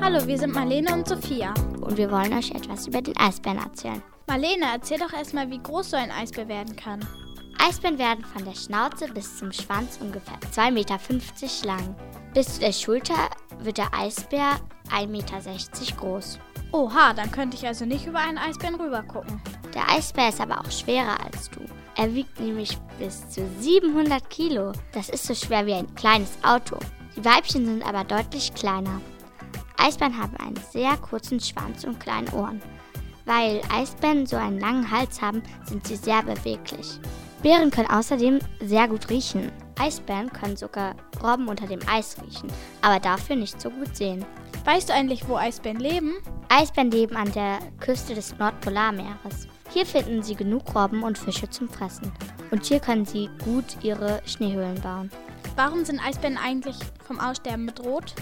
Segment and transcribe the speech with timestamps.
[0.00, 1.52] Hallo, wir sind Marlene und Sophia.
[1.80, 4.00] Und wir wollen euch etwas über den Eisbären erzählen.
[4.28, 7.04] Marlene, erzähl doch erstmal, wie groß so ein Eisbär werden kann.
[7.58, 10.98] Eisbären werden von der Schnauze bis zum Schwanz ungefähr 2,50 Meter
[11.66, 11.96] lang.
[12.32, 13.28] Bis zu der Schulter
[13.58, 14.60] wird der Eisbär
[14.90, 15.40] 1,60 Meter
[15.96, 16.38] groß.
[16.70, 19.40] Oha, dann könnte ich also nicht über einen Eisbären rübergucken.
[19.74, 21.60] Der Eisbär ist aber auch schwerer als du.
[21.96, 24.72] Er wiegt nämlich bis zu 700 Kilo.
[24.92, 26.78] Das ist so schwer wie ein kleines Auto.
[27.18, 29.00] Die Weibchen sind aber deutlich kleiner.
[29.76, 32.62] Eisbären haben einen sehr kurzen Schwanz und kleine Ohren.
[33.24, 37.00] Weil Eisbären so einen langen Hals haben, sind sie sehr beweglich.
[37.42, 39.50] Bären können außerdem sehr gut riechen.
[39.80, 44.24] Eisbären können sogar Robben unter dem Eis riechen, aber dafür nicht so gut sehen.
[44.64, 46.12] Weißt du eigentlich, wo Eisbären leben?
[46.48, 49.48] Eisbären leben an der Küste des Nordpolarmeeres.
[49.70, 52.12] Hier finden sie genug Robben und Fische zum Fressen.
[52.52, 55.10] Und hier können sie gut ihre Schneehöhlen bauen.
[55.58, 58.14] Warum sind Eisbären eigentlich vom Aussterben bedroht?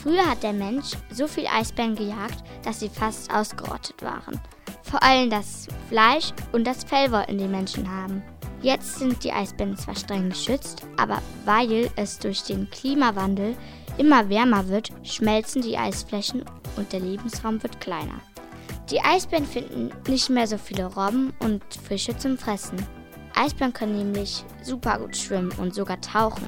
[0.00, 4.40] Früher hat der Mensch so viel Eisbären gejagt, dass sie fast ausgerottet waren.
[4.84, 8.22] Vor allem das Fleisch und das Fell wollten die Menschen haben.
[8.62, 13.56] Jetzt sind die Eisbären zwar streng geschützt, aber weil es durch den Klimawandel
[13.98, 16.44] immer wärmer wird, schmelzen die Eisflächen
[16.76, 18.20] und der Lebensraum wird kleiner.
[18.88, 22.76] Die Eisbären finden nicht mehr so viele Robben und Fische zum Fressen.
[23.34, 26.46] Eisbären können nämlich super gut schwimmen und sogar tauchen.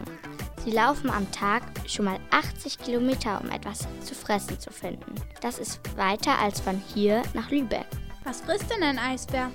[0.67, 5.15] Sie laufen am Tag schon mal 80 Kilometer, um etwas zu fressen zu finden.
[5.41, 7.87] Das ist weiter als von hier nach Lübeck.
[8.25, 9.53] Was frisst denn ein Eisbär?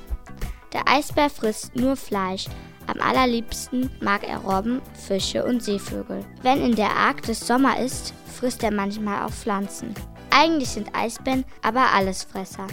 [0.72, 2.46] Der Eisbär frisst nur Fleisch.
[2.88, 6.26] Am allerliebsten mag er Robben, Fische und Seevögel.
[6.44, 9.94] Wenn in der Arktis Sommer ist, frisst er manchmal auch Pflanzen.
[10.30, 12.68] Eigentlich sind Eisbären aber Allesfresser.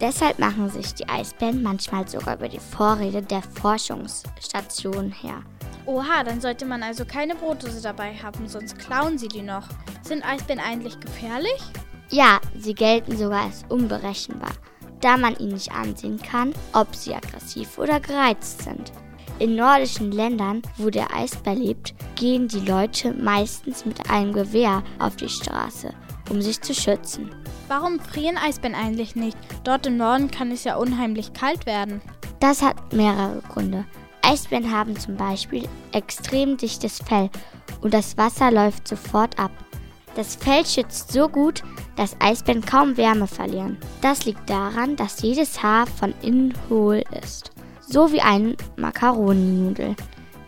[0.00, 5.42] Deshalb machen sich die Eisbären manchmal sogar über die Vorräte der Forschungsstation her.
[5.86, 9.68] Oha, dann sollte man also keine Brotdose dabei haben, sonst klauen sie die noch.
[10.02, 11.60] Sind Eisbären eigentlich gefährlich?
[12.10, 14.52] Ja, sie gelten sogar als unberechenbar,
[15.00, 18.92] da man ihnen nicht ansehen kann, ob sie aggressiv oder gereizt sind.
[19.38, 25.16] In nordischen Ländern, wo der Eisbär lebt, gehen die Leute meistens mit einem Gewehr auf
[25.16, 25.94] die Straße
[26.30, 27.30] um sich zu schützen.
[27.68, 29.36] Warum frieren Eisbären eigentlich nicht?
[29.64, 32.00] Dort im Norden kann es ja unheimlich kalt werden.
[32.38, 33.84] Das hat mehrere Gründe.
[34.30, 37.30] Eisbären haben zum Beispiel extrem dichtes Fell
[37.80, 39.50] und das Wasser läuft sofort ab.
[40.14, 41.64] Das Fell schützt so gut,
[41.96, 43.76] dass Eisbären kaum Wärme verlieren.
[44.02, 49.96] Das liegt daran, dass jedes Haar von innen hohl ist, so wie ein Makaroninudel.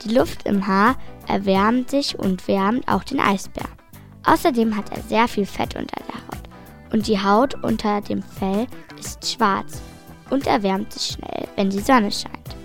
[0.04, 0.94] Die Luft im Haar
[1.26, 3.69] erwärmt sich und wärmt auch den Eisbär.
[4.25, 6.49] Außerdem hat er sehr viel Fett unter der Haut.
[6.93, 8.69] Und die Haut unter dem Fell
[9.00, 9.82] ist schwarz
[10.31, 12.62] und erwärmt sich schnell, wenn die Sonne scheint.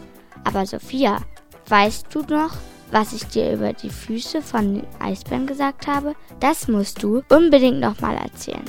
[0.48, 1.20] Aber Sophia,
[1.68, 2.56] weißt du noch,
[2.92, 6.16] was ich dir über die Füße von den Eisbären gesagt habe?
[6.40, 8.64] Das musst du unbedingt nochmal erzählen.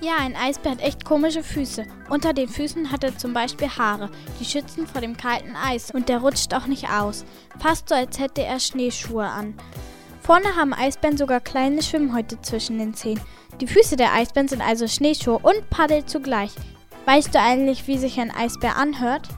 [0.00, 1.84] Ja, ein Eisbär hat echt komische Füße.
[2.08, 4.10] Unter den Füßen hat er zum Beispiel Haare,
[4.40, 7.24] die schützen vor dem kalten Eis und der rutscht auch nicht aus.
[7.60, 9.54] Fast so, als hätte er Schneeschuhe an.
[10.22, 13.20] Vorne haben Eisbären sogar kleine Schwimmhäute zwischen den Zehen.
[13.60, 16.52] Die Füße der Eisbären sind also Schneeschuhe und Paddel zugleich.
[17.06, 19.28] Weißt du eigentlich, wie sich ein Eisbär anhört?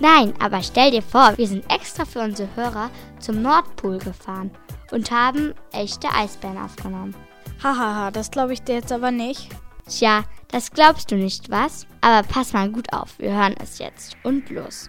[0.00, 2.90] Nein, aber stell dir vor, wir sind extra für unsere Hörer
[3.20, 4.50] zum Nordpol gefahren
[4.90, 7.14] und haben echte Eisbären aufgenommen.
[7.62, 9.48] Hahaha, das glaube ich dir jetzt aber nicht.
[9.88, 11.86] Tja, das glaubst du nicht, was?
[12.00, 14.88] Aber pass mal gut auf, wir hören es jetzt und los.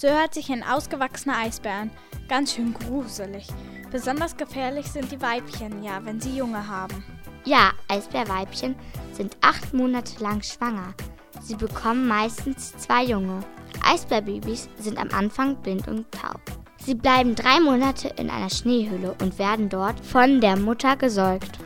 [0.00, 1.90] So hört sich ein ausgewachsener Eisbär an.
[2.26, 3.48] Ganz schön gruselig.
[3.90, 7.04] Besonders gefährlich sind die Weibchen, ja, wenn sie Junge haben.
[7.44, 8.76] Ja, Eisbärweibchen
[9.12, 10.94] sind acht Monate lang schwanger.
[11.42, 13.40] Sie bekommen meistens zwei Junge.
[13.84, 16.40] Eisbärbabys sind am Anfang blind und taub.
[16.78, 21.58] Sie bleiben drei Monate in einer Schneehöhle und werden dort von der Mutter gesäugt.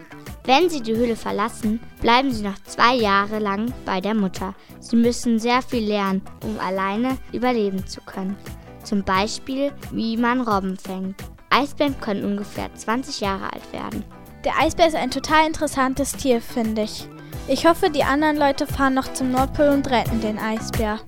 [0.47, 4.55] Wenn sie die Höhle verlassen, bleiben sie noch zwei Jahre lang bei der Mutter.
[4.79, 8.37] Sie müssen sehr viel lernen, um alleine überleben zu können.
[8.83, 11.17] Zum Beispiel, wie man Robben fängt.
[11.49, 14.05] Eisbären können ungefähr 20 Jahre alt werden.
[14.45, 17.09] Der Eisbär ist ein total interessantes Tier, finde ich.
[17.49, 21.01] Ich hoffe, die anderen Leute fahren noch zum Nordpol und retten den Eisbär.